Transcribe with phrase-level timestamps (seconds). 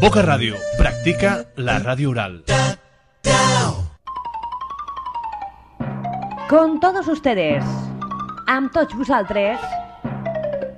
[0.00, 2.44] Boca Radio, practica la radio oral.
[6.48, 7.62] Con todos ustedes,
[8.46, 9.60] amb tots vosaltres,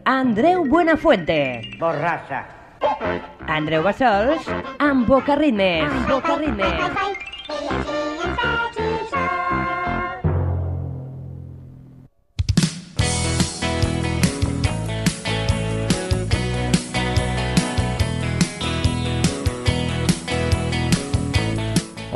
[0.05, 1.63] Andreu Buenafuente.
[1.79, 2.45] Borrassa.
[3.47, 4.45] Andreu Bassols,
[4.79, 5.89] amb Boca Ritmes.
[6.09, 7.12] Boca Ritmes.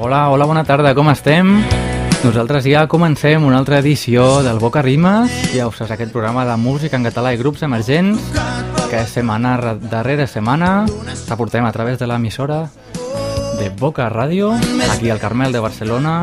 [0.07, 1.49] Hola, hola, bona tarda, com estem?
[2.23, 6.55] Nosaltres ja comencem una altra edició del Boca Rimes, ja us saps, aquest programa de
[6.63, 8.23] música en català i grups emergents,
[8.91, 9.57] que setmana
[9.91, 10.85] darrere setmana
[11.27, 12.69] t'aportem a través de l'emissora
[13.59, 14.53] de Boca Ràdio,
[14.93, 16.21] aquí al Carmel de Barcelona,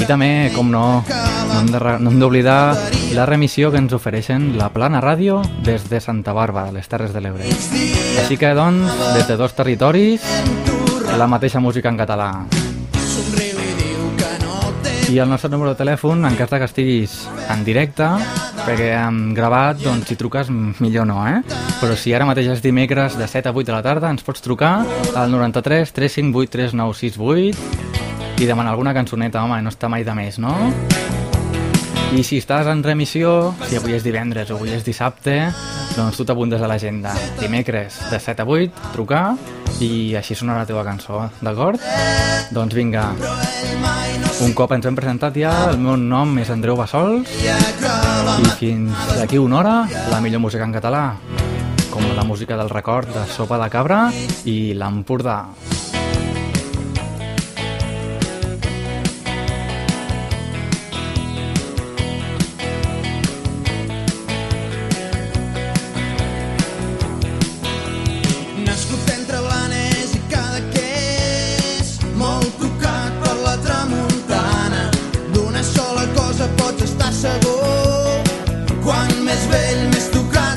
[0.00, 2.74] i també, com no, no hem de- no d'oblidar
[3.14, 7.20] la remissió que ens ofereixen la Plana Ràdio des de Santa Bàrbara, les Terres de
[7.20, 7.46] l'Ebre.
[8.20, 10.20] Així que, doncs, des de dos territoris,
[11.16, 12.30] la mateixa música en català.
[15.10, 17.16] I el nostre número de telèfon, en cas que estiguis
[17.50, 18.06] en directe,
[18.62, 21.40] perquè hem gravat, doncs si truques millor no, eh?
[21.80, 24.44] Però si ara mateix és dimecres de 7 a 8 de la tarda, ens pots
[24.44, 24.84] trucar
[25.18, 30.54] al 93 358 3968 i demanar alguna cançoneta, home, no està mai de més, no?
[32.14, 35.40] I si estàs en remissió, si avui és divendres o avui és dissabte,
[35.96, 37.14] doncs tu t'apuntes a l'agenda.
[37.40, 39.24] Dimecres, de 7 a 8, trucar
[39.80, 41.80] i així sonarà la teva cançó, d'acord?
[42.54, 43.08] Doncs vinga.
[44.44, 49.40] Un cop ens hem presentat ja, el meu nom és Andreu Bassols i fins d'aquí
[49.40, 49.74] una hora
[50.12, 51.04] la millor música en català,
[51.90, 54.06] com la música del record de Sopa de Cabra
[54.48, 55.42] i l'Empordà.
[55.58, 55.79] Nascut
[79.50, 80.49] quan més vell,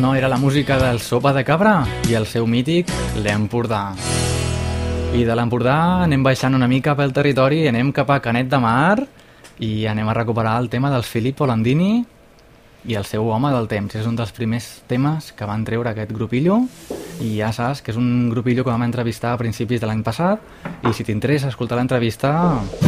[0.00, 0.14] no?
[0.14, 2.88] Era la música del Sopa de Cabra i el seu mític
[3.20, 3.92] l'Empordà.
[5.12, 8.96] I de l'Empordà anem baixant una mica pel territori, anem cap a Canet de Mar
[9.60, 12.04] i anem a recuperar el tema dels Filippo Landini
[12.88, 13.98] i el seu home del temps.
[14.00, 16.62] És un dels primers temes que van treure aquest grupillo
[17.20, 20.40] i ja saps que és un grupillo que vam entrevistar a principis de l'any passat
[20.88, 22.32] i si t'interessa escoltar l'entrevista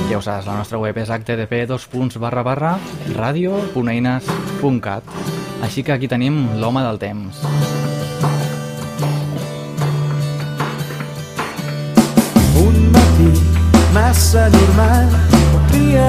[0.09, 1.69] ja ho saps, la nostra web és http
[3.21, 7.43] radio.eines.cat així que aquí tenim l'home del temps.
[12.63, 13.31] Un matí
[13.95, 15.15] massa normal,
[15.55, 16.09] un dia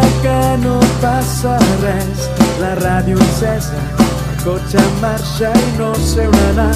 [1.04, 2.28] passa res,
[2.62, 6.76] la ràdio encesa, el cotxe en marxa i no sé on anar.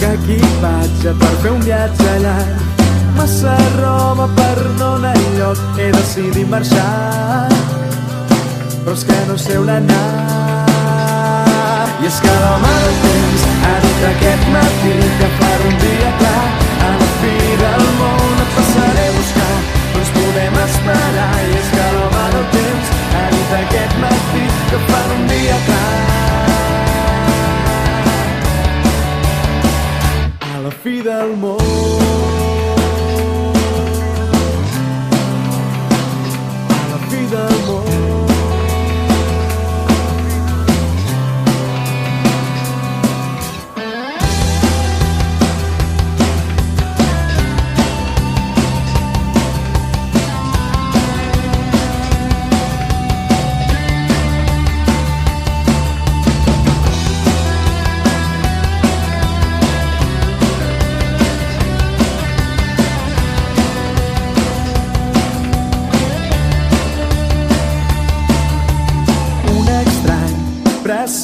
[0.00, 2.64] Que equipatge per fer un viatge llarg,
[3.16, 7.53] massa roba per no anar enlloc, he decidit marxar,
[8.84, 10.08] però és que no sé on anar.
[12.02, 16.44] I és que l'home del temps ha dit aquest matí que farà un dia clar,
[16.88, 19.54] a la fi del món et passaré a buscar,
[19.94, 21.30] no ens podem esperar.
[21.48, 22.86] I és que l'home del temps
[23.20, 25.92] ha dit aquest matí que farà un dia clar.
[30.52, 31.64] A la fi del món.
[36.68, 36.98] A la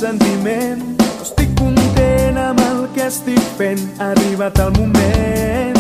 [0.01, 0.81] pressentiment.
[0.99, 3.81] No estic content amb el que estic fent.
[4.01, 5.77] Ha arribat el moment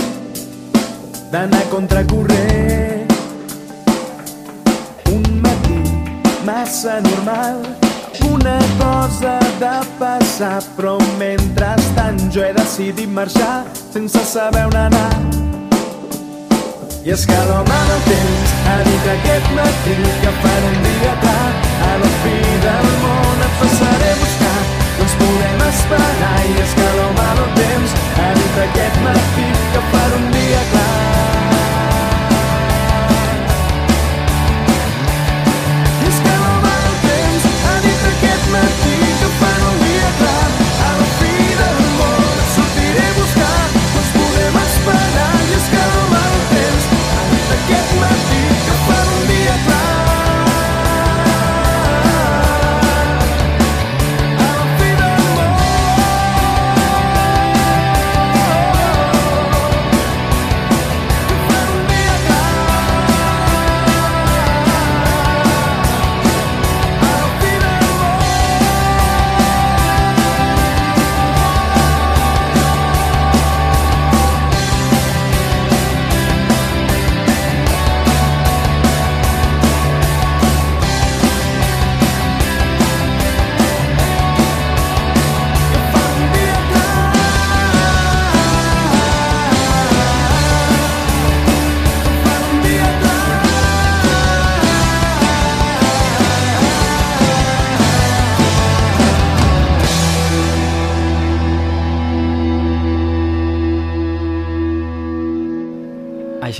[1.32, 3.14] d'anar contracorrent.
[5.14, 5.80] Un matí
[6.44, 7.62] massa normal,
[8.28, 15.14] una cosa de passar, però mentrestant jo he decidit marxar sense saber on anar.
[17.00, 21.48] I és que l'home del temps ha dit aquest matí que farà un dia clar.
[21.88, 23.99] A la fi del món et buscar,
[25.20, 26.46] no podem esperar.
[26.46, 30.99] I és que l'home del temps ha dit aquest matí que farà un dia clar.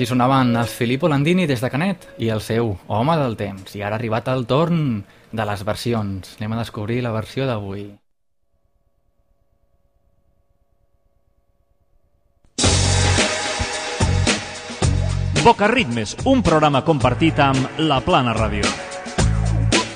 [0.00, 3.74] Així sonaven els Filippo Landini des de Canet i el seu Home del Temps.
[3.76, 6.38] I ara ha arribat el torn de les versions.
[6.38, 7.84] Anem a descobrir la versió d'avui.
[15.44, 18.72] Boca Ritmes, un programa compartit amb La Plana Ràdio.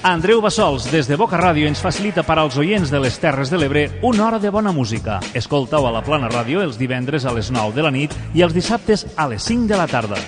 [0.04, 3.56] Andreu Bassols, des de Boca Ràdio, ens facilita per als oients de les Terres de
[3.56, 5.16] l'Ebre una hora de bona música.
[5.32, 8.52] Escoltau a La Plana Ràdio els divendres a les 9 de la nit i els
[8.52, 10.20] dissabtes a les 5 de la tarda.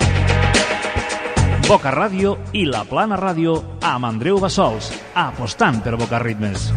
[1.69, 6.73] Boca Ràdio i La Plana Ràdio amb Andreu Bassols, apostant per Boca Ritmes.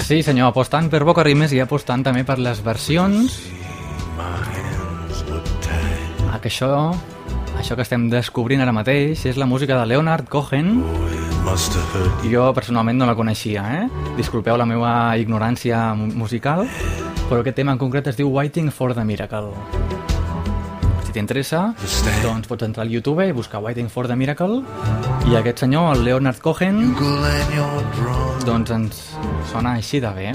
[0.00, 3.42] Sí, senyor, apostant per Boca Rimes i apostant també per les versions.
[6.32, 6.96] Ah, que això,
[7.60, 10.78] això que estem descobrint ara mateix és la música de Leonard Cohen.
[12.32, 13.88] Jo personalment no la coneixia, eh?
[14.16, 16.66] Disculpeu la meva ignorància mu- musical,
[17.28, 19.52] però aquest tema en concret es diu Waiting for the Miracle.
[21.06, 21.74] Si t'interessa,
[22.24, 24.62] doncs pots entrar al YouTube i buscar Waiting for the Miracle
[25.30, 26.94] i aquest senyor, el Leonard Cohen,
[28.44, 29.04] doncs ens
[29.52, 30.32] sona així de bé.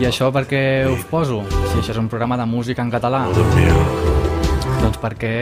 [0.00, 1.42] I això per què us poso?
[1.70, 3.26] Si això és un programa de música en català.
[5.02, 5.34] Perquè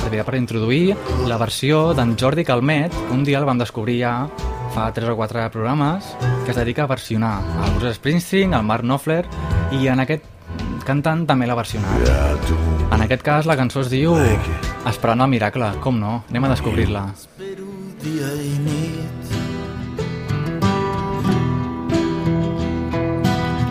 [0.00, 0.96] servia per introduir
[1.28, 4.14] la versió d'en Jordi Calmet, un dia el vam descobrir ja
[4.72, 6.14] fa 3 o 4 programes,
[6.46, 9.26] que es dedica a versionar el Bruce Springsteen, el Mark Knopfler,
[9.76, 10.24] i en aquest
[10.88, 12.48] cantant també l'ha versionat.
[12.92, 14.16] En aquest cas la cançó es diu
[14.88, 16.24] Esperant el miracle, com no?
[16.30, 17.04] Anem a descobrir-la.
[18.02, 19.36] dia i nit.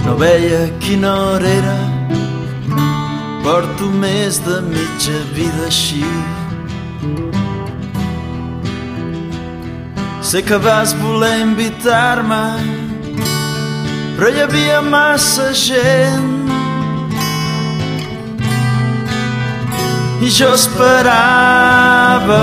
[0.05, 1.75] No veia quina hora era,
[3.43, 6.05] porto més de mitja vida així,
[10.31, 12.45] Sé que vas voler invitar-me,
[14.15, 16.48] però hi havia massa gent.
[20.24, 22.39] I jo esperava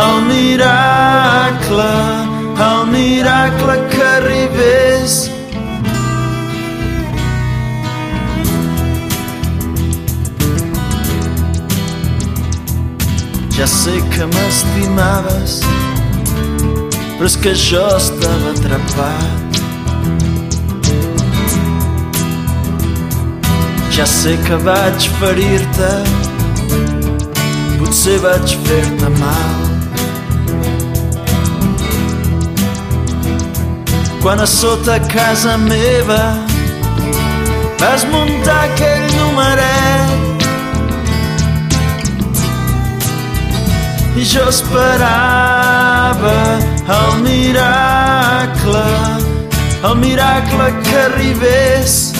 [0.00, 1.90] el miracle,
[2.66, 5.39] el miracle que arribés.
[13.60, 15.58] Ja sé que m'estimaves,
[17.18, 19.58] però és que jo estava atrapat.
[23.92, 25.92] Ja sé que vaig ferir-te,
[27.76, 29.60] potser vaig fer-te mal.
[34.22, 36.24] Quan a sota casa meva
[37.76, 39.89] vas muntar aquell numeret
[44.16, 46.38] i jo esperava
[46.96, 48.86] el miracle,
[49.88, 52.12] el miracle que arribés.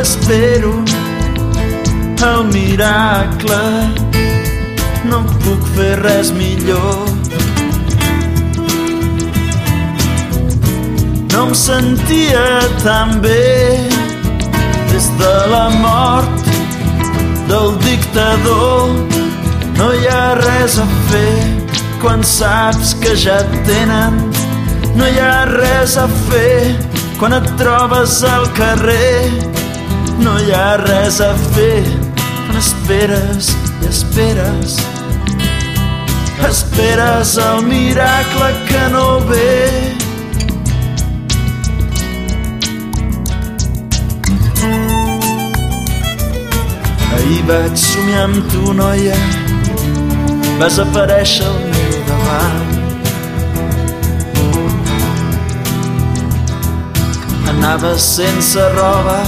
[0.00, 0.72] Espero
[2.22, 3.62] el miracle,
[5.04, 7.09] no puc fer res millor.
[11.40, 13.88] No em sentia tan bé
[14.90, 16.48] des de la mort
[17.48, 18.90] del dictador.
[19.78, 21.38] No hi ha res a fer
[22.02, 24.18] quan saps que ja et tenen.
[24.98, 26.76] No hi ha res a fer
[27.16, 29.32] quan et trobes al carrer.
[30.20, 31.86] No hi ha res a fer
[32.18, 33.48] quan esperes
[33.80, 34.76] i esperes.
[36.52, 39.99] Esperes el miracle que no ve.
[47.50, 49.16] Vaig somiar amb tu, noia,
[50.60, 52.60] vas aparèixer al meu davant.
[57.50, 59.18] Anaves sense roba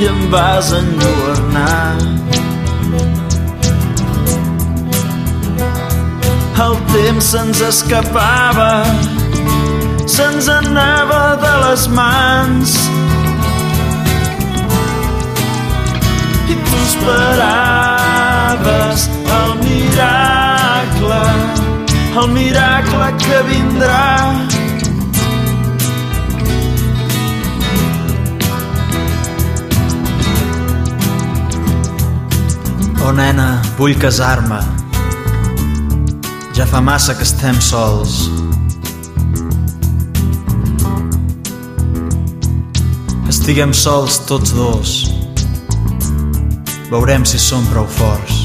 [0.00, 1.94] i em vas enlluernar.
[6.66, 8.72] El temps se'ns escapava,
[10.18, 12.78] se'ns anava de les mans.
[16.82, 18.04] Esperaves
[19.38, 21.22] el miracle,
[22.20, 24.04] el miracle que vindrà.
[33.04, 34.60] Oh nena, vull casar-me.
[36.56, 38.30] Ja fa massa que estem sols.
[43.28, 45.13] Estiguem sols tots dos.
[46.90, 48.44] Veurem si som prou forts.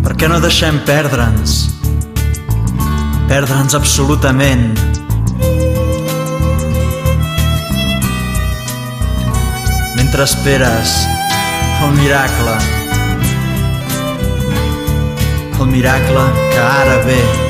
[0.00, 1.58] Per què no deixem perdre'ns?
[3.28, 4.72] Perdre'ns absolutament.
[10.00, 10.96] Mentre esperes
[11.84, 12.56] el miracle.
[15.60, 17.49] El miracle que ara ve.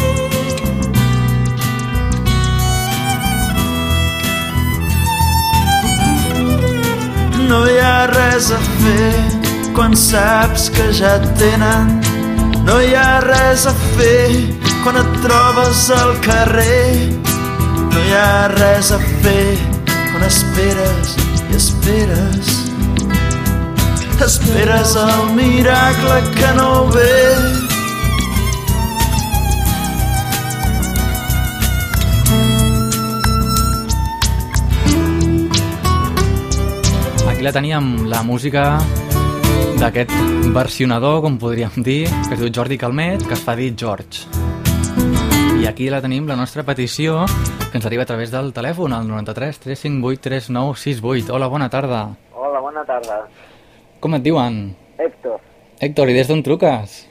[7.50, 9.14] No hi ha res a fer
[9.74, 11.88] quan saps que ja et tenen.
[12.62, 14.36] No hi ha res a fer
[14.84, 17.10] quan et trobes al carrer.
[17.90, 19.56] No hi ha res a fer
[20.12, 21.16] quan esperes
[21.48, 22.54] i esperes.
[24.28, 27.69] Esperes el miracle que no ve.
[37.40, 38.62] Aquí la teníem, la música
[39.80, 40.10] d'aquest
[40.52, 44.28] versionador, com podríem dir, que es diu Jordi Calmet, que es fa dir George.
[45.56, 47.22] I aquí la tenim, la nostra petició,
[47.70, 51.32] que ens arriba a través del telèfon, al 93 358 3968.
[51.32, 52.02] Hola, bona tarda.
[52.36, 53.22] Hola, bona tarda.
[54.04, 54.60] Com et diuen?
[54.98, 55.40] Héctor,
[55.80, 57.06] Héctor, i des d'on truques?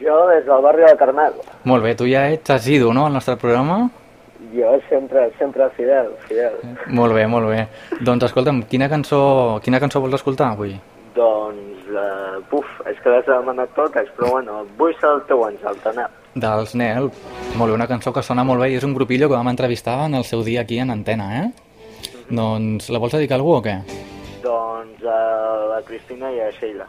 [0.00, 1.36] jo des del barri del Carmel.
[1.64, 3.90] Molt bé, tu ja ets assidu, no?, al nostre programa?
[4.54, 6.58] Jo sempre, sempre fidel, fidel.
[6.94, 7.64] Molt bé, molt bé.
[8.06, 10.76] Doncs escolta'm, quina cançó, quina cançó vols escoltar avui?
[11.14, 15.42] Doncs, uh, buf, és que les he demanat totes, però bueno, vull ser el teu
[15.46, 16.22] àngel, Tanat.
[16.34, 17.10] Dels Nel.
[17.54, 20.04] Molt bé, una cançó que sona molt bé i és un grupillo que vam entrevistar
[20.08, 21.46] en el seu dia aquí en antena, eh?
[22.30, 23.78] Doncs la vols dedicar a algú o què?
[24.42, 25.22] Doncs a
[25.74, 26.86] la Cristina i a Sheila.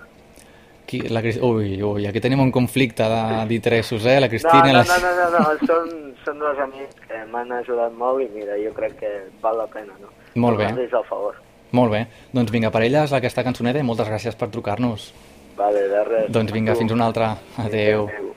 [0.86, 4.20] Qui, la, ui, ui, aquí tenim un conflicte de- d'interessos, eh?
[4.20, 4.70] La No, Cristina...
[4.70, 4.84] i no, la...
[4.86, 5.90] no, no, no, no, són,
[6.24, 9.12] són dos amics que m'han ajudat molt i mira, jo crec que
[9.42, 10.12] val la pena, no?
[10.36, 10.68] Molt bé.
[10.70, 11.36] Donar-los el favor.
[11.76, 12.04] Molt bé.
[12.32, 15.10] Doncs vinga, per elles aquesta cançoneta i moltes gràcies per trucar-nos.
[15.58, 16.30] Vale, de res.
[16.32, 17.34] Doncs vinga, fins una altra.
[17.58, 18.06] Adeu.
[18.08, 18.32] Adéu.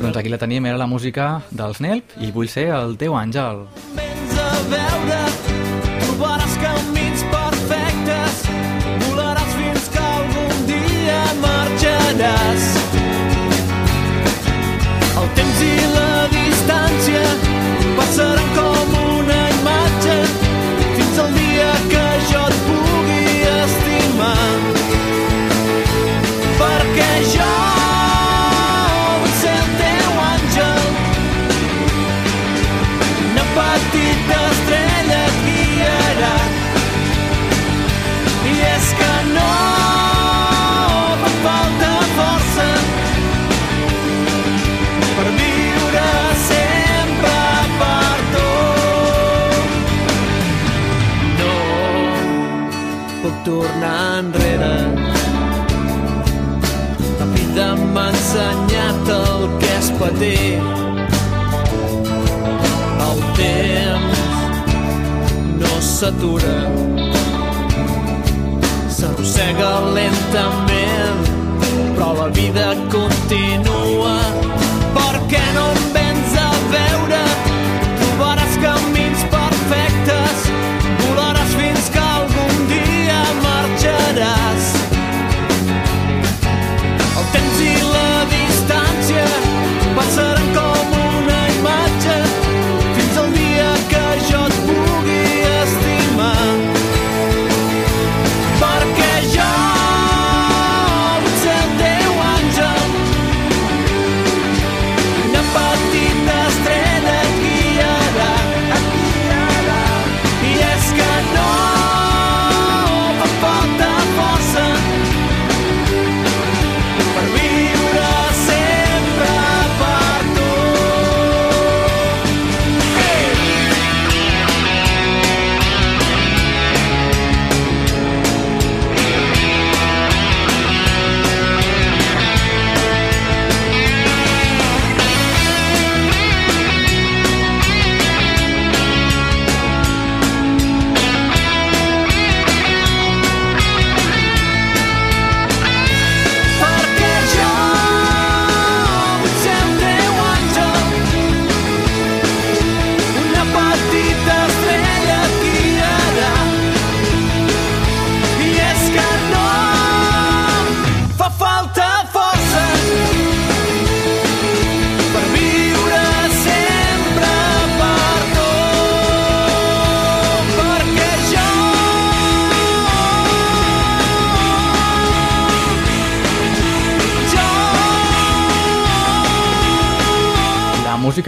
[0.00, 3.64] Doncs aquí la tenim, era la música dels Nelp i vull ser el teu àngel.
[3.96, 5.22] vens a veure
[6.02, 6.97] trobaràs camins
[11.08, 12.97] algun dia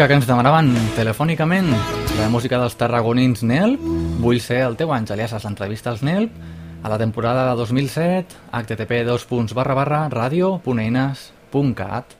[0.00, 1.66] música que ens demanaven telefònicament,
[2.16, 3.82] la música dels tarragonins Nelp,
[4.24, 6.32] vull ser el teu àngel, ja saps, l'entrevista als Nelp,
[6.80, 12.16] a la temporada de 2007, http dos punts barra barra radio.eines.cat.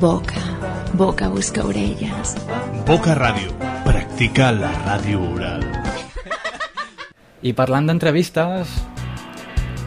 [0.00, 0.40] Boca,
[0.94, 2.32] boca busca orelles.
[2.88, 3.52] Boca Ràdio.
[3.84, 5.60] Practica la ràdio oral.
[7.44, 8.80] I parlant d'entrevistes,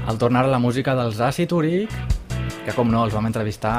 [0.06, 2.21] al tornar a la música dels Àcid Úric,
[2.66, 3.76] que com no, els vam entrevistar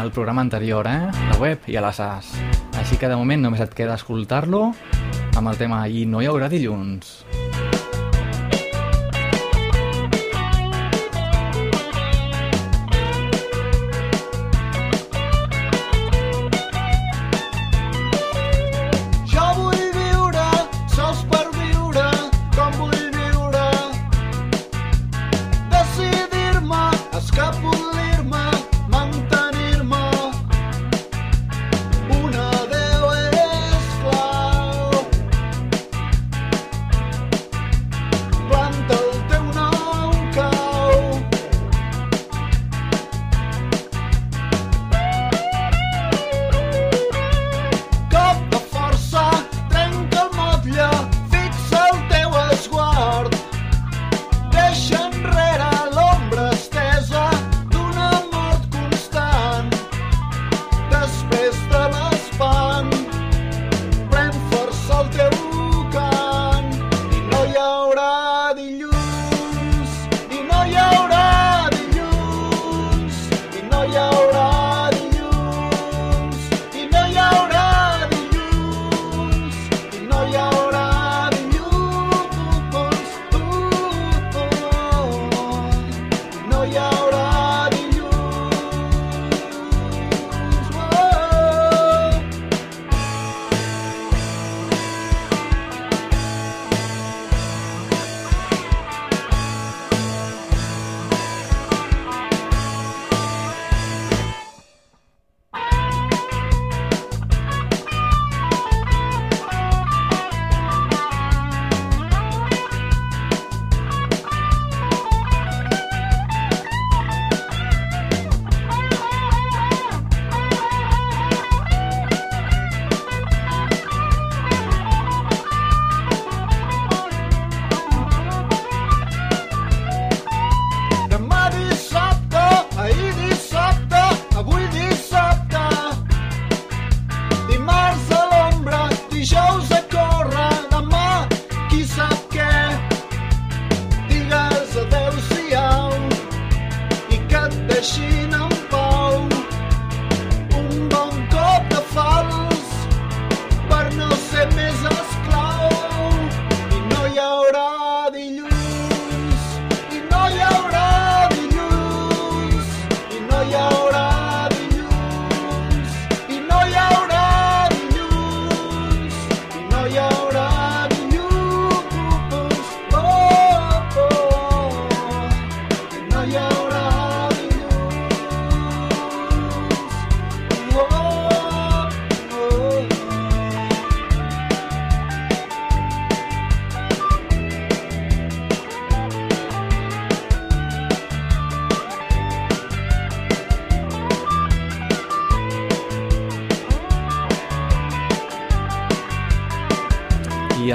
[0.00, 1.10] al programa anterior, eh?
[1.30, 2.32] La web i a la SAS.
[2.80, 4.70] Així que de moment només et queda escoltar-lo
[5.34, 7.33] amb el tema I no hi haurà dilluns.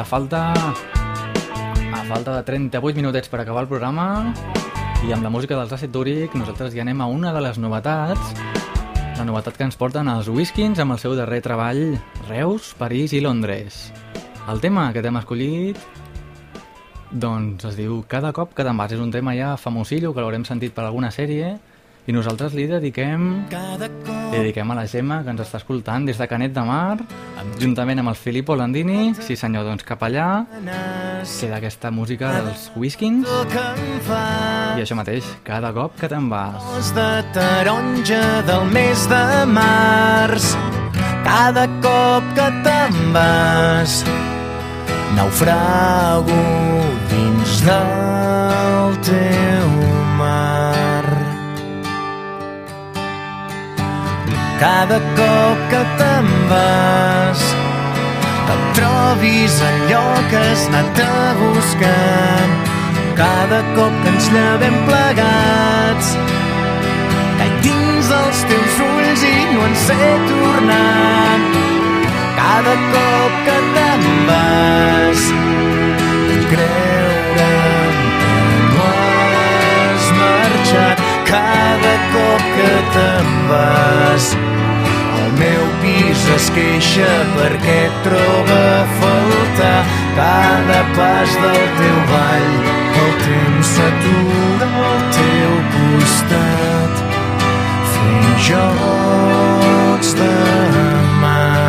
[0.10, 0.54] Falta...
[1.93, 4.34] A falta de 38 minutets per acabar el programa
[5.06, 8.34] i amb la música dels Acid Dúric nosaltres ja anem a una de les novetats
[9.19, 13.22] la novetat que ens porten els Whiskins amb el seu darrer treball Reus, París i
[13.22, 13.89] Londres.
[14.50, 15.78] El tema que t'hem escollit
[17.12, 18.93] doncs es diu Cada cop que te'n vas.
[18.95, 21.58] És un tema ja famosillo que l'haurem sentit per alguna sèrie
[22.10, 26.26] i nosaltres li dediquem li dediquem a la Gemma que ens està escoltant des de
[26.30, 26.98] Canet de Mar
[27.62, 29.13] juntament amb el Filippo Landini.
[29.26, 30.45] Sí senyor, doncs cap allà.
[31.39, 33.30] Queda aquesta música dels Whiskins.
[33.30, 36.91] I això mateix, cada cop que te'n vas.
[36.98, 40.54] De taronja del mes de març.
[41.28, 44.02] Cada cop que te'n vas
[45.17, 46.39] naufrago
[47.12, 49.79] dins del teu
[54.60, 57.43] cada cop que te'n vas
[58.54, 62.48] et trobis allò que has anat a buscar.
[63.19, 66.15] Cada cop que ens llevem plegats
[67.39, 71.39] caic dins dels teus ulls i no en sé tornar
[72.39, 75.26] cada cop que te'n vas
[76.28, 78.34] vull creure'm que
[78.74, 84.32] no has marxat cada cop que te'n vas
[85.20, 89.80] el meu pis es queixa perquè et troba a faltar.
[90.18, 92.52] Cada pas del teu ball
[93.04, 97.02] el temps s'atura al teu costat.
[97.96, 100.32] Fent jocs de
[101.24, 101.68] mans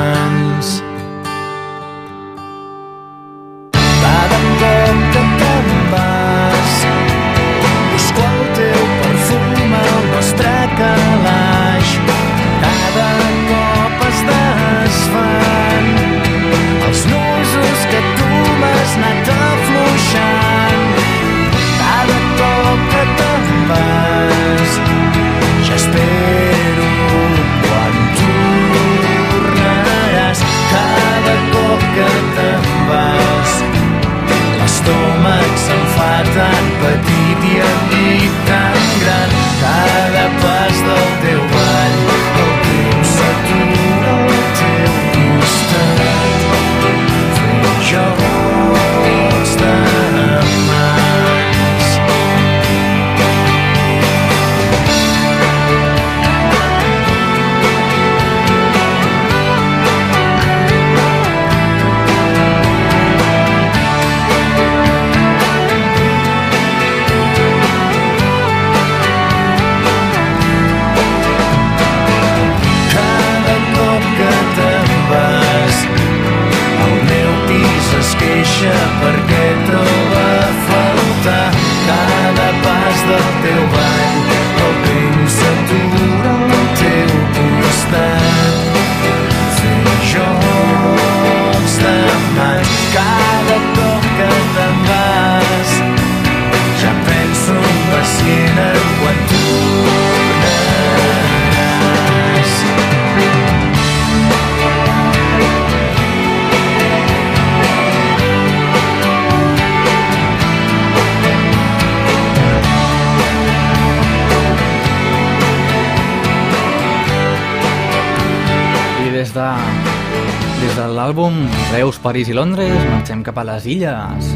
[122.11, 124.31] París i Londres marxem cap a les illes.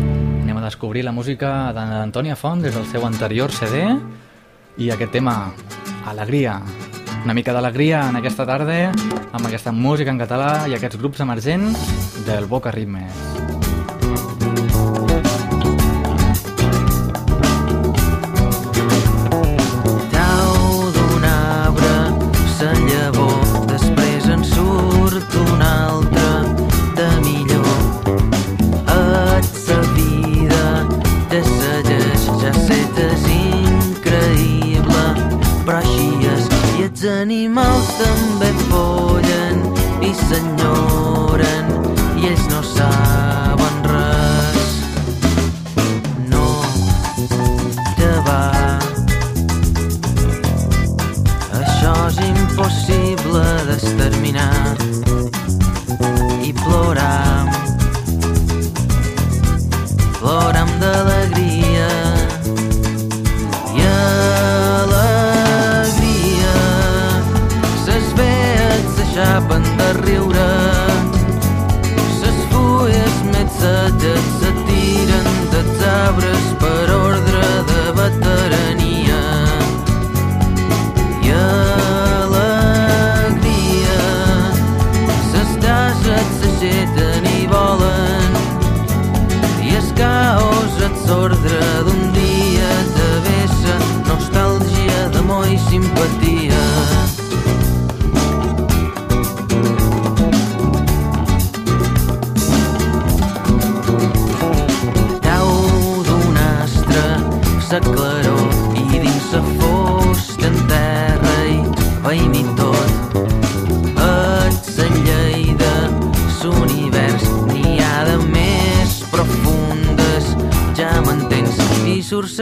[0.45, 3.83] Anem a descobrir la música d'Antònia Font des del seu anterior CD
[4.79, 5.51] i aquest tema,
[6.07, 6.61] Alegria.
[7.25, 12.23] Una mica d'alegria en aquesta tarda amb aquesta música en català i aquests grups emergents
[12.31, 13.34] del Boca Ritmes.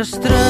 [0.03, 0.42] estrellas.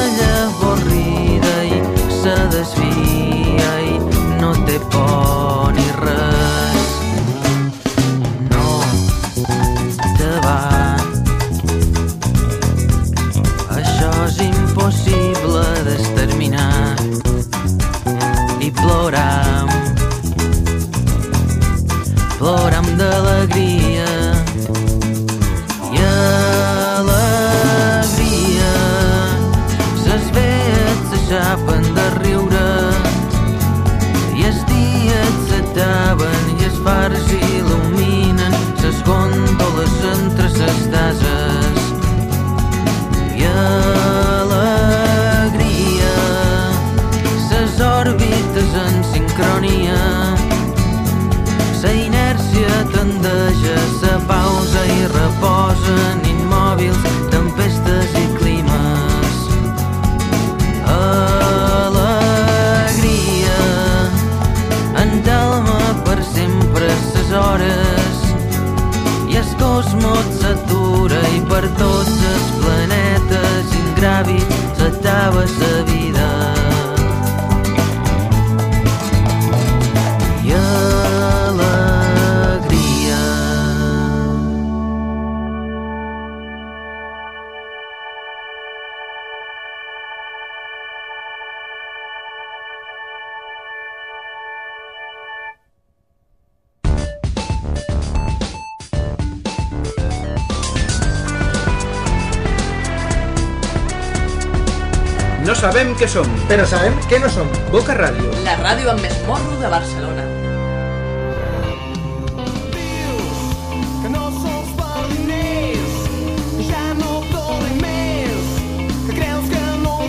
[105.97, 106.27] que som.
[106.49, 107.49] Però sabem que no som.
[107.71, 108.29] Boca Ràdio.
[108.45, 110.25] La ràdio amb més morro de Barcelona.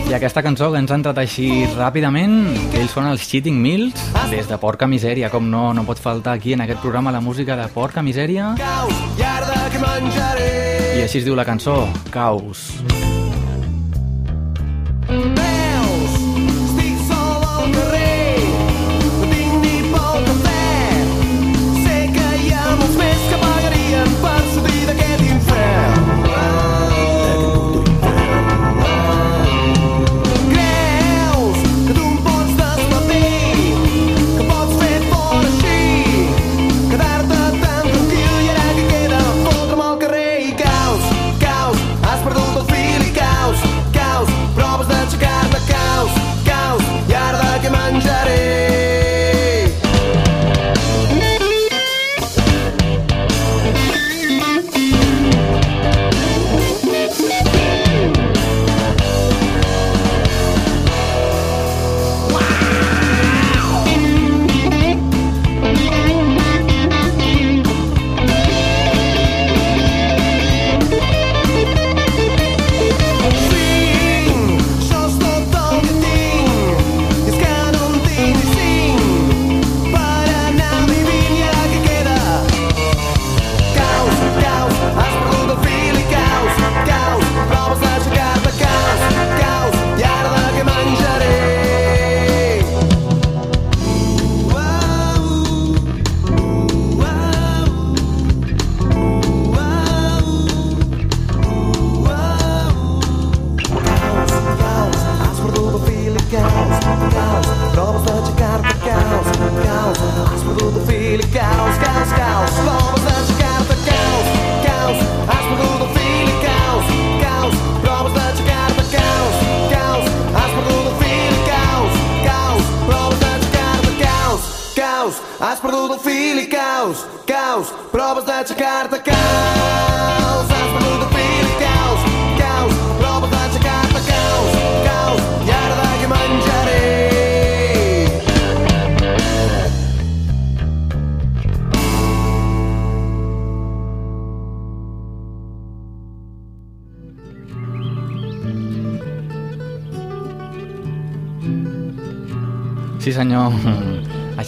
[0.05, 2.37] I aquesta cançó que ens ha entrat així ràpidament,
[2.70, 3.99] que ells són els Cheating Mills,
[4.31, 7.57] des de Porca Misèria, com no, no pot faltar aquí en aquest programa la música
[7.59, 8.53] de Porca Misèria.
[10.94, 12.68] I així es diu la cançó, Caos.
[15.09, 15.43] -hmm.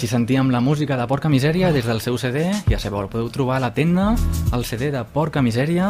[0.07, 3.27] Així sentíem la música de Porca Misèria des del seu CD, ja sabeu, el podeu
[3.35, 4.13] trobar a la tenda,
[4.55, 5.89] el CD de Porca Misèria,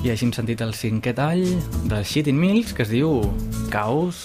[0.00, 1.42] i així hem sentit el cinquè tall
[1.90, 3.20] del Shitting Mills, que es diu
[3.68, 4.22] Caos.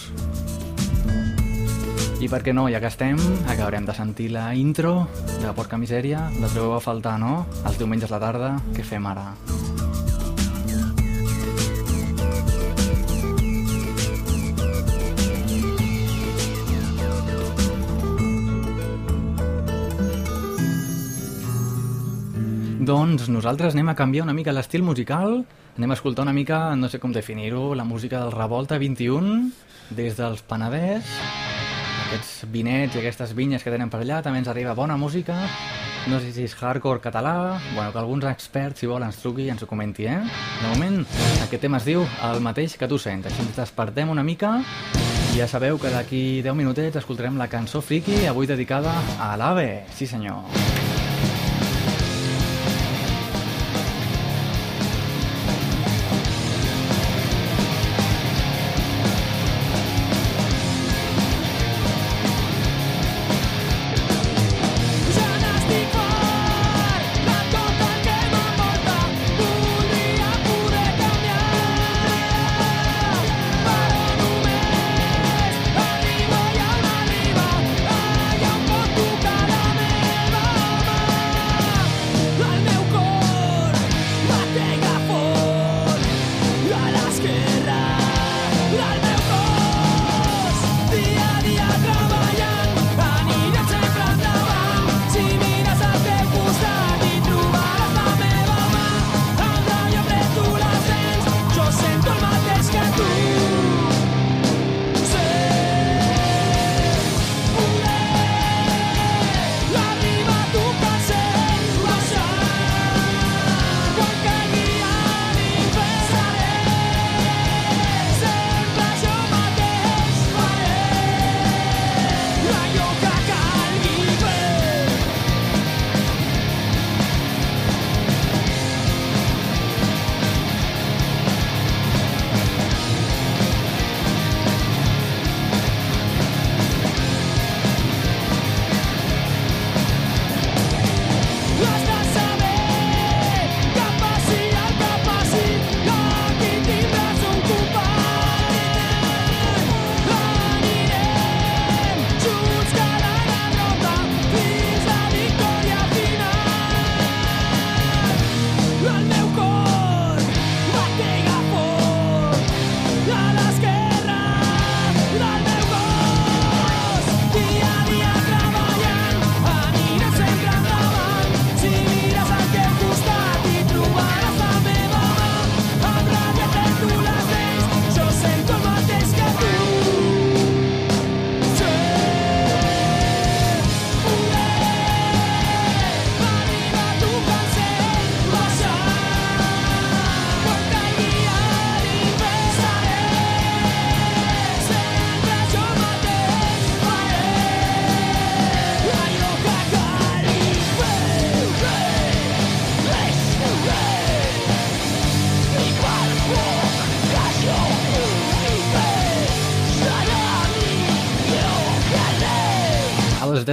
[2.23, 3.19] I per què no, ja que estem,
[3.52, 5.02] acabarem de sentir la intro
[5.41, 7.41] de Porca Misèria, la trobeu a faltar, no?
[7.65, 9.34] Els diumenges a la tarda, què fem ara?
[22.88, 25.41] Doncs nosaltres anem a canviar una mica l'estil musical,
[25.76, 29.50] anem a escoltar una mica, no sé com definir-ho, la música del Revolta 21,
[29.97, 31.10] des dels Penedès,
[32.06, 35.36] aquests vinets i aquestes vinyes que tenen per allà, també ens arriba bona música,
[36.08, 39.52] no sé si és hardcore català, bueno, que alguns experts, si vol, ens truqui i
[39.52, 40.21] ens ho comenti, eh?
[40.62, 41.04] De moment,
[41.43, 44.62] aquest tema es diu el mateix que tu sents, així ens despertem una mica.
[45.34, 49.84] I ja sabeu que d'aquí 10 minutets escoltarem la cançó Friki, avui dedicada a l'AVE,
[49.91, 50.47] sí senyor.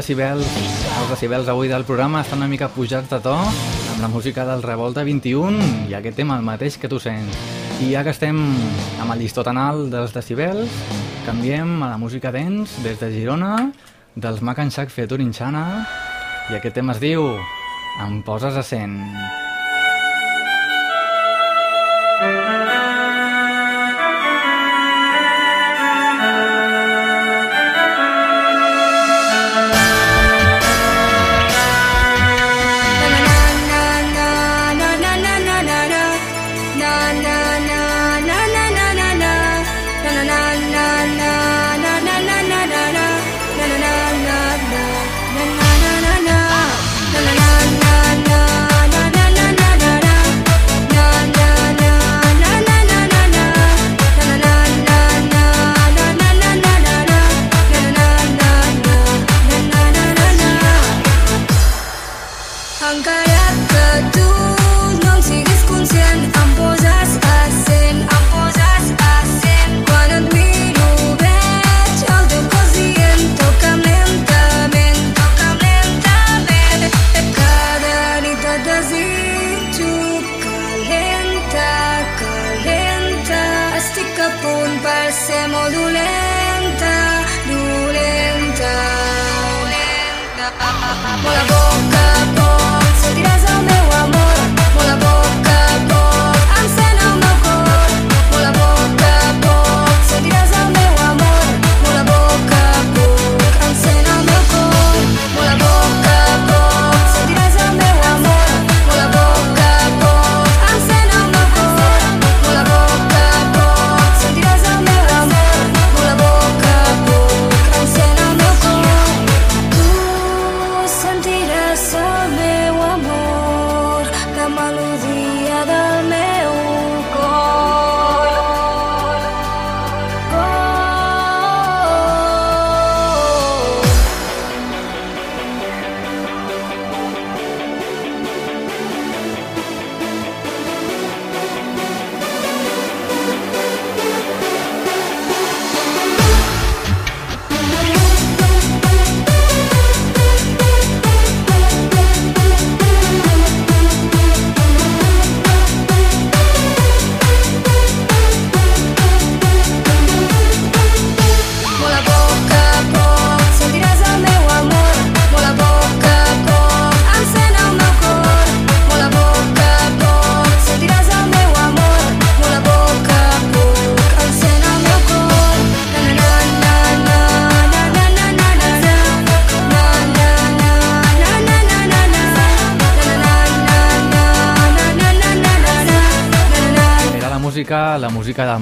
[0.05, 0.45] decibels,
[1.01, 4.61] els decibels avui del programa estan una mica pujats de to amb la música del
[4.61, 7.39] Revolta 21 i aquest tema el mateix que tu sents.
[7.81, 8.37] I ja que estem
[9.01, 10.75] amb el llistó tan alt dels decibels,
[11.25, 13.71] canviem a la música dents des de Girona,
[14.13, 15.65] dels Mac and Sac Featuring Xana,
[16.51, 17.25] i aquest tema es diu
[18.05, 19.44] Em poses a 100.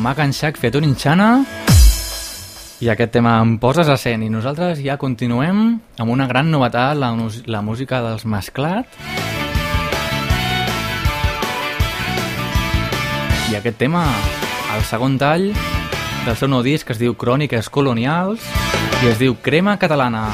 [0.03, 1.44] Mac and Shack fet un inxana.
[2.82, 4.24] I aquest tema em poses a cent.
[4.26, 5.61] I nosaltres ja continuem
[6.03, 7.12] amb una gran novetat, la,
[7.46, 8.98] la música dels Mesclat
[13.53, 14.03] i aquest tema,
[14.74, 15.50] el segon tall
[16.24, 18.46] del seu nou disc es diu Cròniques Colonials
[19.05, 20.24] i es diu Crema Catalana.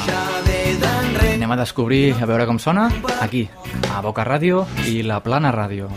[1.35, 2.87] Anem a descobrir, a veure com sona
[3.21, 3.49] aquí,
[3.91, 5.91] a Boca Ràdio i la Plana Ràdio.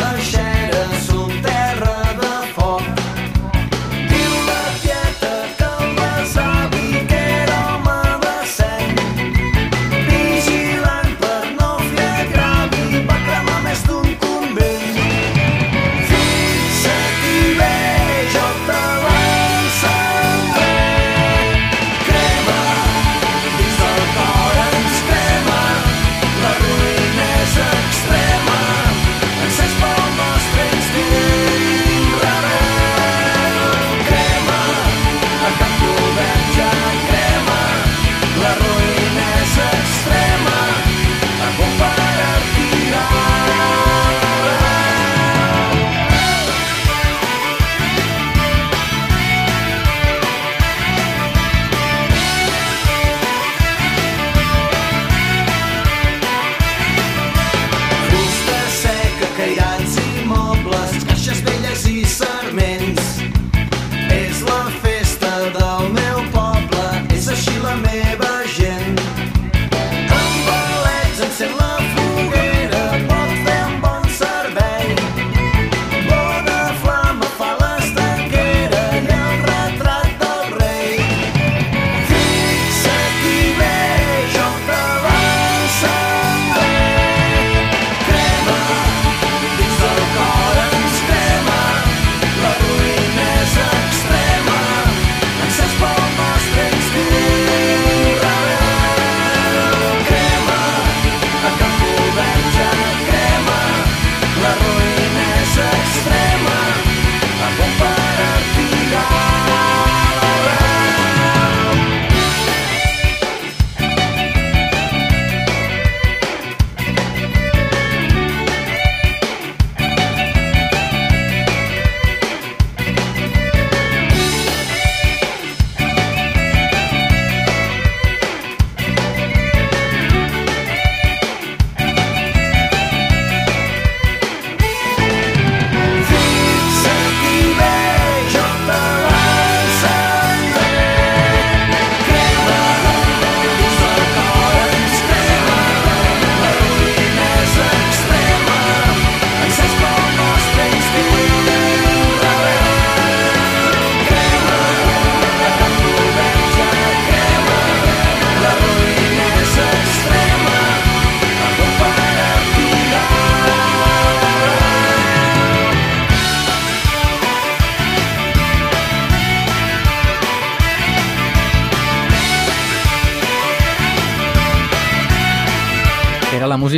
[0.00, 0.51] L'aixera,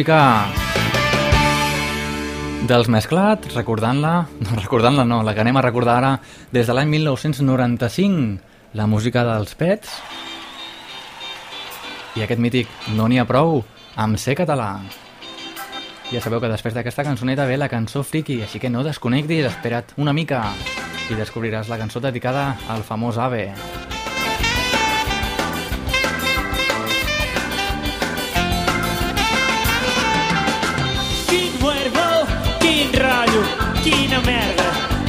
[0.04, 0.52] música
[2.68, 6.10] dels Mesclat, recordant-la, no recordant-la no, la que anem a recordar ara
[6.52, 8.36] des de l'any 1995,
[8.76, 9.94] la música dels Pets
[12.18, 13.62] i aquest mític No n'hi ha prou
[13.96, 14.82] amb ser català.
[16.12, 19.96] Ja sabeu que després d'aquesta cançoneta ve la cançó friki, així que no desconnectis, espera't
[19.96, 20.44] una mica
[21.08, 23.54] i descobriràs la cançó dedicada al famós Ave.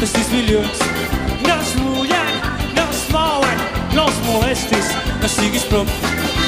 [0.08, 0.80] 6 milions.
[1.48, 2.34] No es mullen,
[2.76, 3.60] no es mouen,
[3.96, 4.92] no els molestis,
[5.22, 5.90] no siguis prop.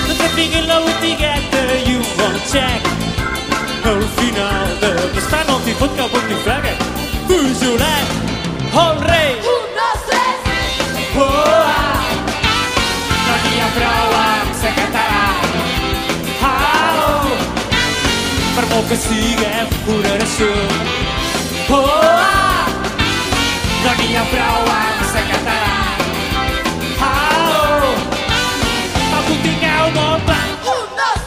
[0.08, 2.90] No et tinguin la botigueta i un bon xec.
[3.88, 6.74] Al final de l'estar no t'hi fot cap on t'hi frega.
[7.30, 8.14] Pujolet,
[8.84, 9.32] el rei.
[9.54, 10.40] Un, dos, tres.
[11.18, 12.04] Oh, ah.
[13.28, 15.24] No n'hi ha prou amb ser català.
[16.52, 17.32] Au,
[18.58, 20.52] per molt que siguem una nació.
[21.70, 22.47] Oh, ah,
[23.84, 25.76] no n'hi ha prou amb ser català.
[27.08, 27.92] Au,
[29.12, 30.70] no contingueu molt blanc.
[30.74, 31.22] Un, dos,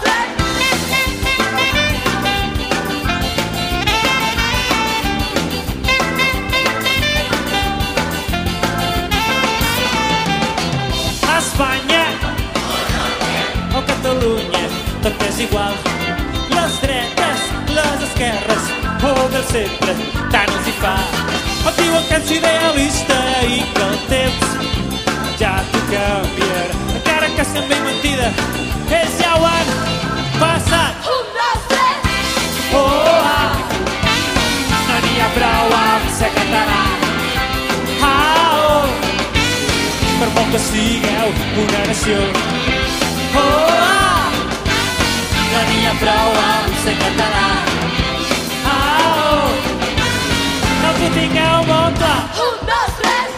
[15.03, 15.75] tot és igual.
[16.51, 17.49] Les dretes,
[17.79, 18.71] les esquerres
[19.03, 19.99] o del centre,
[20.31, 21.30] tant els hi fa.
[22.11, 24.47] Ets idealista i que el temps
[25.39, 26.79] ja t'ho canviarà.
[26.97, 28.31] Encara que sembli mentida,
[28.99, 29.71] ells ja ho han
[30.41, 31.07] passat.
[31.15, 32.11] Un, dos, tres!
[32.75, 32.83] Oh,
[33.31, 33.53] ah!
[34.89, 36.83] No n'hi ha prou amb ser català.
[38.11, 38.85] Ah, oh!
[40.19, 41.35] Per molt que sigueu
[41.65, 42.19] una nació.
[43.39, 44.29] Oh, ah!
[45.55, 48.00] No n'hi ha prou amb ser català.
[51.01, 52.19] No t'ho tingueu molt clar.
[52.45, 53.30] Un, dos, tres!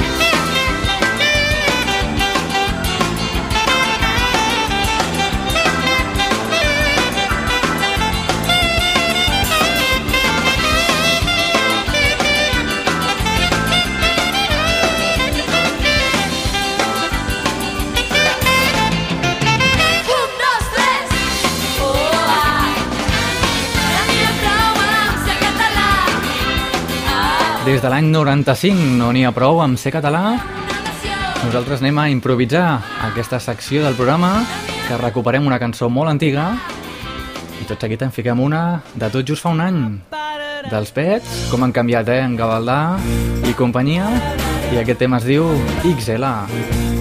[27.73, 30.35] Des de l'any 95 no n'hi ha prou amb ser català.
[31.41, 32.67] Nosaltres anem a improvisar
[33.09, 34.43] aquesta secció del programa
[34.85, 36.51] que recuperem una cançó molt antiga
[37.63, 39.81] i tot seguit en fiquem una de tot just fa un any
[40.69, 42.21] dels Pets, com han canviat, eh?
[42.27, 42.99] En Gavaldà
[43.49, 44.05] i companyia
[44.69, 45.49] i aquest tema es diu
[45.97, 46.29] XL.
[46.29, 46.92] I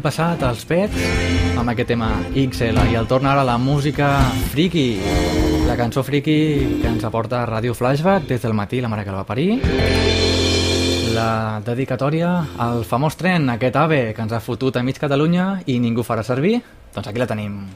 [0.00, 4.08] l'any passat els Pets amb aquest tema XL i el torna ara la música
[4.48, 4.96] friki,
[5.68, 9.18] la cançó friki que ens aporta Ràdio Flashback des del matí, la mare que el
[9.18, 9.60] va parir.
[11.12, 15.78] La dedicatòria al famós tren, aquest AVE que ens ha fotut a mig Catalunya i
[15.78, 16.62] ningú farà servir,
[16.94, 17.66] doncs aquí la tenim.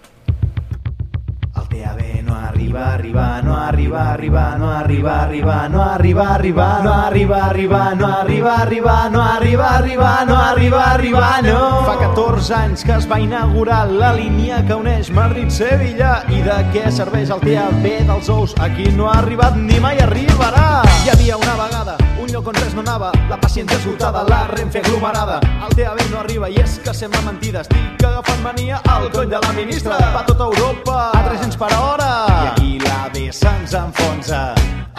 [1.55, 6.93] El TAB no arriba, arriba, no arriba, arriba, no arriba, arriba, no arriba, arriba, no
[6.93, 11.85] arriba, arriba, no arriba, arriba, no arriba, arriba, no arriba, arriba, no.
[11.87, 16.91] Fa 14 anys que es va inaugurar la línia que uneix Madrid-Sevilla i de què
[16.91, 18.57] serveix el TAB dels ous?
[18.59, 20.83] Aquí no ha arribat ni mai arribarà.
[21.05, 24.81] Hi havia una vegada un lloc on res no anava, la paciència esgotada, la Renfe
[24.81, 25.41] aglomerada.
[25.67, 29.41] El TAB no arriba i és que sembla mentida, estic agafant mania al coll de
[29.43, 29.99] la ministra.
[30.15, 32.09] Va tota Europa a 300 per hora.
[32.29, 34.55] I aquí la B se'ns enfonsa.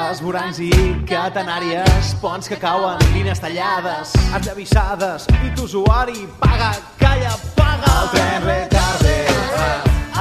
[0.05, 0.69] Esborancs i
[1.09, 7.93] catenàries, ponts que cauen, línies tallades, esllavissades, i tu usuari paga, calla, paga.
[8.03, 9.15] El tren retarde,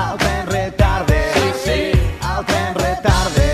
[0.04, 1.80] el tren retarde, sí, sí.
[2.30, 3.48] el tren retarde,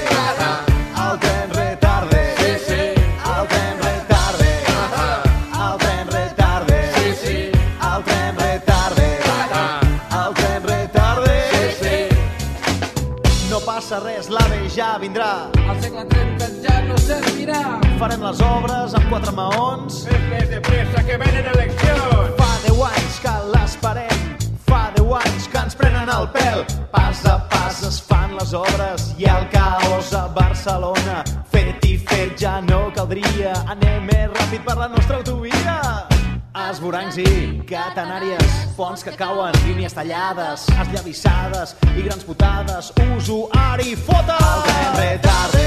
[14.76, 15.50] ja vindrà.
[15.68, 17.60] Al segle 30 ja no servirà.
[17.98, 20.04] Farem les obres amb quatre maons.
[20.06, 22.36] Més, més de pressa que venen eleccions.
[22.38, 24.22] Fa 10 anys que l'esperem,
[24.68, 26.64] fa 10 anys que ens prenen el pèl.
[26.94, 31.24] Pas a pas es fan les obres i el caos a Barcelona.
[31.50, 36.09] Fet i fet ja no caldria, anem més ràpid per la nostra autovia.
[36.50, 42.88] Esborancs i catenàries, ponts que cauen, línies tallades, esllavissades i grans putades.
[43.16, 44.36] Usuari, fota!
[44.40, 45.66] El tren retarde,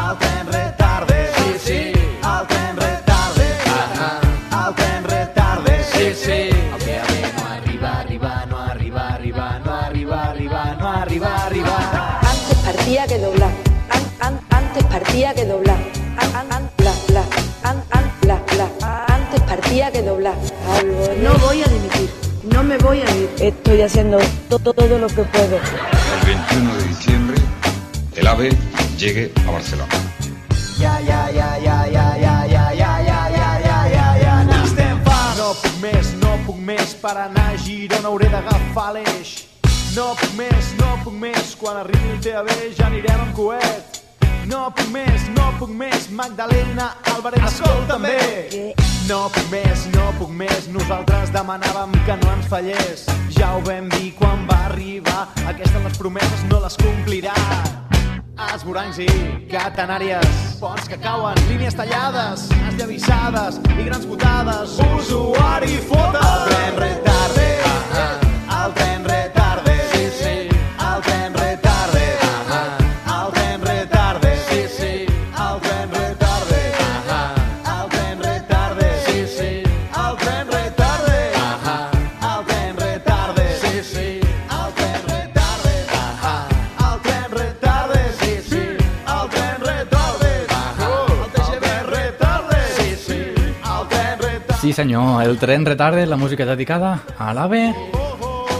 [0.00, 3.48] el tren retarde, sí, sí, el tren retarde,
[4.62, 6.40] el tren retarde, sí, sí.
[6.56, 12.20] El TAB no arriba, arriba, no arriba, arriba, no arriba, arriba, no arriba, arriba.
[12.22, 13.50] Antes partía que doblar.
[13.90, 15.78] An- an- antes partía que doblar.
[16.16, 17.45] An- an- an- la, la.
[19.76, 20.34] Partía que doblar.
[21.22, 22.08] No voy a dimitir.
[22.50, 23.28] No me voy a ir.
[23.38, 24.16] Estoy haciendo
[24.48, 25.56] to- to- todo lo que puedo.
[25.58, 27.36] el 21 de diciembre
[28.16, 28.56] el AVE
[28.96, 29.92] llegue a Barcelona.
[30.78, 35.36] Ja, ja, ja, ja, ja, ja, ja, ja, ja, ja, ja, ja, ja, n'estem farts.
[35.36, 39.44] No puc més, no puc més, per anar a Girona hauré d'agafar l'eix.
[39.94, 42.48] No puc més, no puc més, quan arribi el TAB
[42.78, 44.00] ja anirem amb coet.
[44.46, 48.74] No puc més, no puc més, Magdalena, Álvarez, escolta'm bé.
[49.06, 53.04] No puc més, no puc més, nosaltres demanàvem que no ens fallés.
[53.36, 57.36] Ja ho vam dir quan va arribar, aquestes les promeses no les complirà.
[58.48, 59.06] Esborancs i
[59.52, 64.74] catenàries, ponts que cauen, línies tallades, esllavissades i grans botades.
[64.98, 66.26] Usuari, fota!
[66.26, 67.48] El tren retarde,
[68.58, 69.05] el tren
[94.66, 97.72] Sí senyor, el tren retarde, la música dedicada a l'AVE,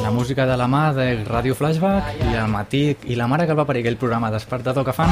[0.05, 3.51] la música de la mà de Ràdio Flashback i el matí i la mare que
[3.51, 5.11] el va parir aquell programa despertador que fan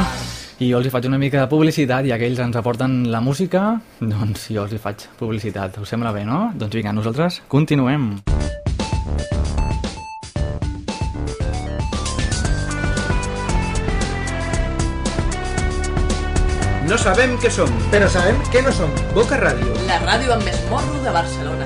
[0.63, 3.81] i jo els hi faig una mica de publicitat i aquells ens aporten la música,
[3.99, 5.83] doncs jo els hi faig publicitat.
[5.83, 6.53] Us sembla bé, no?
[6.55, 8.13] Doncs vinga, nosaltres continuem.
[16.95, 18.91] No sabem què som, però sabem què no som.
[19.17, 19.73] Boca Ràdio.
[19.89, 21.65] La ràdio amb més morro de Barcelona.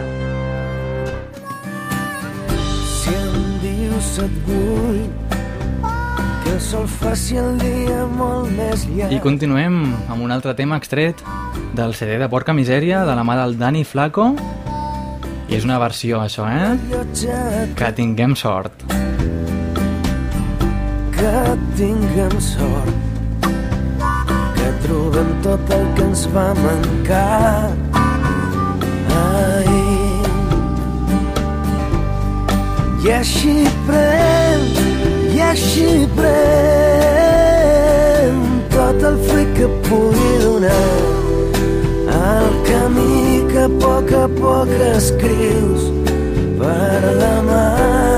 [2.88, 5.02] Si em dius et vull
[5.82, 10.78] que el sol faci el dia molt més llarg I continuem amb un altre tema
[10.80, 11.20] extret
[11.76, 16.22] del CD de Porca Misèria de la mà del Dani Flaco i és una versió
[16.24, 17.68] això, eh?
[17.76, 18.88] Que tinguem sort.
[21.18, 21.36] que
[21.76, 23.07] tinguem sort
[24.84, 27.70] trobem tot el que ens va mancar.
[29.18, 30.08] Ahir
[33.04, 33.56] i així
[33.86, 34.60] pren
[35.34, 36.28] i així pren
[38.74, 40.90] tot el fruit que pugui donar.
[42.18, 43.18] El camí
[43.52, 45.82] que a poc a poc escrius
[46.58, 48.17] per la mà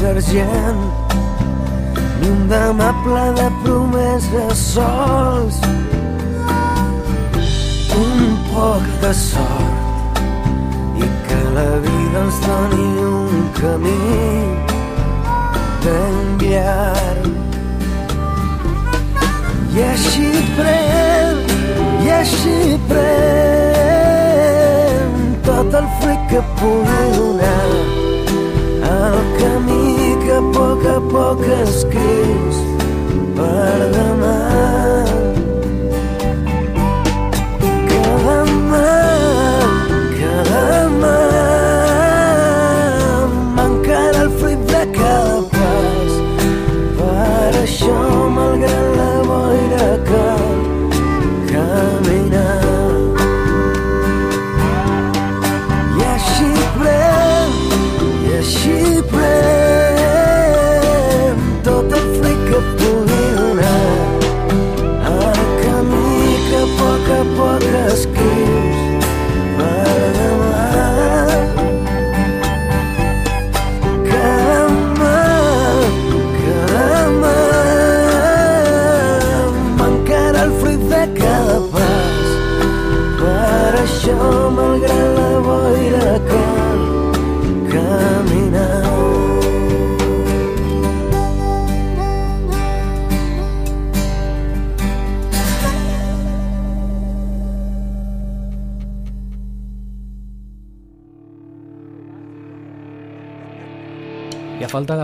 [0.00, 0.80] d'argent
[2.20, 5.56] ni un demà ple de promeses sols.
[8.00, 10.20] Un poc de sort
[11.04, 14.06] i que la vida ens doni un camí
[15.84, 17.24] ben llarg.
[19.76, 21.34] I així pren
[22.04, 22.58] i així
[22.90, 24.20] pren
[25.46, 27.99] tot el fruit que pugui donar
[28.90, 32.60] el camí que a poc a poc escrius
[33.38, 34.36] per demà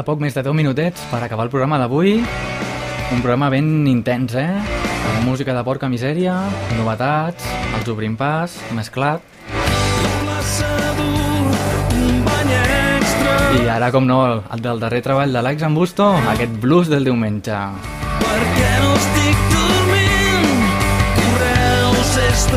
[0.06, 2.20] poc més de 10 minutets per acabar el programa d'avui,
[3.10, 4.46] un programa ben intens, eh?
[4.46, 6.36] Amb música de porca misèria,
[6.78, 9.24] novetats, els obrim pas, mesclat...
[13.56, 14.20] I ara, com no,
[14.52, 17.58] el del darrer treball de l'Aix en Busto, aquest blues del diumenge.
[18.22, 20.64] perquè no estic dormint
[21.18, 22.48] correus és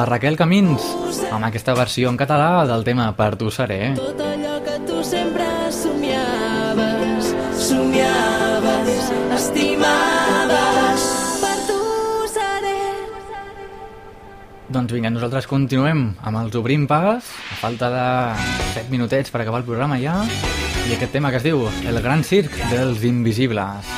[0.00, 0.80] la Raquel Camins,
[1.28, 3.90] amb aquesta versió en català del tema Per tu seré.
[3.98, 5.44] Tot allò que tu sempre
[5.76, 7.28] somiaves,
[7.60, 11.04] somiaves, estimaves.
[11.42, 11.78] Per tu
[12.32, 12.80] seré.
[14.72, 18.08] Doncs vinga, nosaltres continuem amb els Obrim Pas, a falta de
[18.78, 20.22] 7 minutets per acabar el programa ja,
[20.86, 23.89] i aquest tema que es diu El gran circ dels invisibles.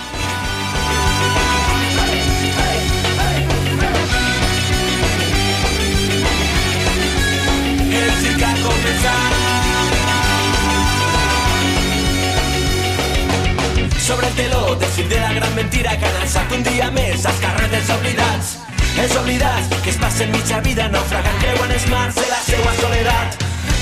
[16.53, 18.57] Alçat un dia més als carrers oblidats.
[19.01, 23.37] Els oblidats que es passen mitja vida naufragant creuen els mars de la seua soledat.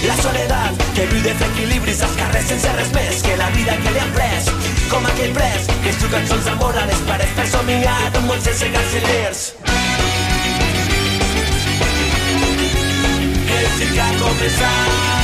[0.07, 3.77] La soledat que viu de fer equilibris als carrers sense res més que la vida
[3.83, 4.51] que li han pres.
[4.91, 8.41] Com aquell pres que es diu cançons d'amor a les parets per somiar un món
[8.41, 9.47] sense cancellers.
[13.61, 15.20] El circ ha començat.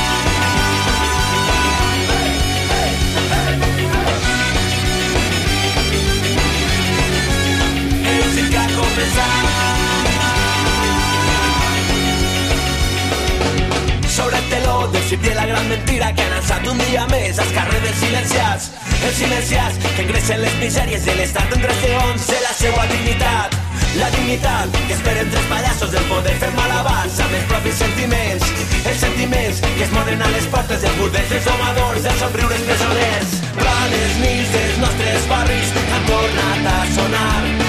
[14.15, 17.39] Sobre el teló del circ de la gran mentira que han alçat un dia més
[17.39, 18.71] als carrers dels silenciats.
[18.97, 23.57] Els silenciats que ingressen les misèries de l'estat en regions de la seua dignitat.
[23.97, 28.49] La dignitat que esperen tres pallassos del poder fer malabars amb els propis sentiments.
[28.83, 33.39] Els sentiments que es moren a les portes dels burdels dels domadors, dels somriures presoners.
[33.61, 37.66] Planes nits dels nostres barris han tornat a sonar.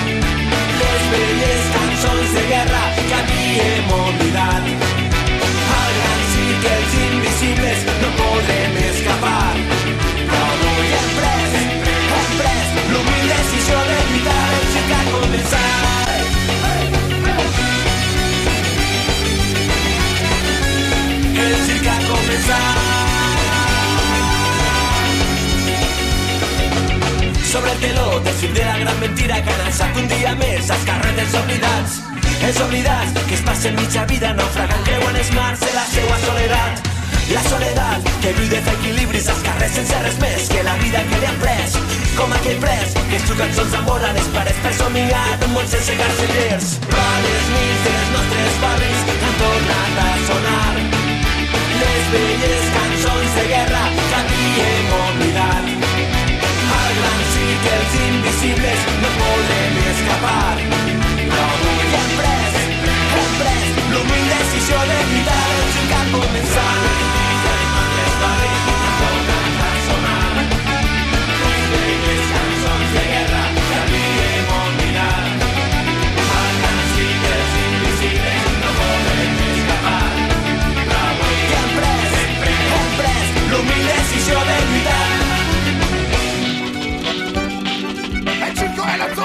[1.10, 4.64] Les velles cançons de guerra que havíem oblidat.
[5.78, 6.20] Al gran
[7.06, 8.57] invisibles no podrem
[27.78, 31.94] Circ de la gran mentira que han alçat un dia més als carrers dels oblidats.
[32.46, 36.88] Els oblidats que es passen mitja vida naufragant creuen els mars de la seua soledat.
[37.32, 41.02] La soledat que viu de fer equilibris als carrers sense res més que la vida
[41.10, 41.74] que li han pres.
[42.18, 45.70] Com aquell pres que es diu cançons d'amor a les parets per somiar un món
[45.74, 46.76] sense carcellers.
[46.94, 50.76] A les nits dels nostres barris han tornat a sonar
[51.82, 55.74] les velles cançons de guerra que havíem oblidat.
[56.78, 57.27] Al gran
[57.74, 60.56] els invisibles no podem escapar.
[61.18, 62.60] Però avui hem pres,
[63.20, 67.08] hem pres l'humil decisió de lluitar el circ ha començat.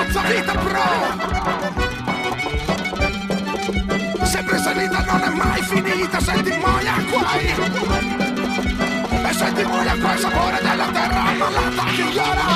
[0.04, 0.82] Zozza vita pro
[4.26, 7.46] Sempre salita non è mai finita Senti muoia guai
[9.30, 12.53] E senti muoia qua il sapore della terra Ammalata che llora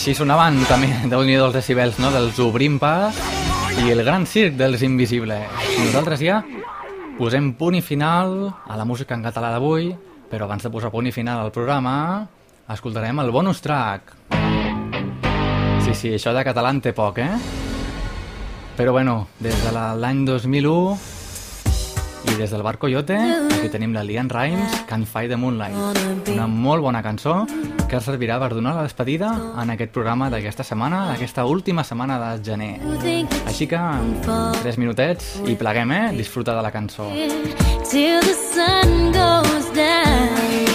[0.00, 3.16] Així sonaven també, déu nhi dels decibels, no?, dels Obrim Pas
[3.84, 5.44] i el gran circ dels Invisibles.
[5.84, 6.38] Nosaltres ja
[7.18, 9.90] posem punt i final a la música en català d'avui,
[10.30, 12.24] però abans de posar punt i final al programa,
[12.72, 14.14] escoltarem el bonus track.
[15.84, 17.36] Sí, sí, això de català en té poc, eh?
[18.80, 20.96] Però bueno, des de la- l'any 2001
[22.28, 26.28] i des del Bar Coyote, aquí tenim la Lian Rimes, Can't Fight the Moonlight.
[26.34, 27.46] Una molt bona cançó
[27.90, 32.44] que servirà per donar la despedida en aquest programa d'aquesta setmana, d'aquesta última setmana de
[32.50, 32.72] gener.
[33.46, 33.80] Així que,
[34.62, 36.04] tres minutets i pleguem, eh?
[36.18, 37.08] Disfruta de la cançó.
[37.90, 40.69] till the sun goes down.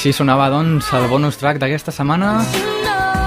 [0.00, 2.30] Així sonava, doncs, el bonus track d'aquesta setmana,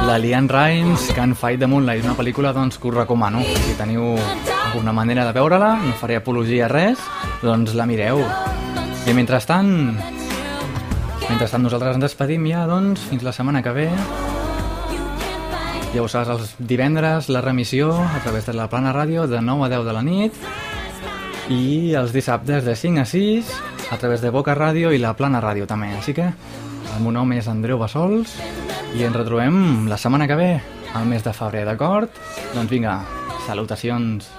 [0.08, 3.44] la Lian Rimes, Can Fight the Moonlight, una pel·lícula doncs, que us recomano.
[3.46, 4.16] Si teniu
[4.72, 7.04] alguna manera de veure-la, no faré apologia a res,
[7.44, 8.24] doncs la mireu.
[9.06, 9.70] I mentrestant,
[11.28, 13.86] mentrestant nosaltres ens despedim ja, doncs, fins la setmana que ve.
[15.94, 19.70] Ja ho saps, els divendres la remissió a través de la Plana Ràdio de 9
[19.70, 20.42] a 10 de la nit
[21.54, 23.54] i els dissabtes de 5 a 6
[23.94, 25.94] a través de Boca Ràdio i la Plana Ràdio també.
[25.94, 26.32] Així que
[26.94, 28.36] el meu nom és Andreu Bassols
[28.94, 30.52] i ens retrobem la setmana que ve,
[30.94, 32.24] al mes de febrer, d'acord?
[32.54, 33.00] Doncs vinga,
[33.48, 34.30] salutacions.